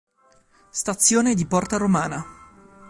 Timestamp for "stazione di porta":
0.71-1.77